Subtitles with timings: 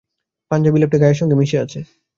[0.51, 1.79] পাঞ্জাবি লেপ্টে গায়ের সঙ্গে মিশে আছে।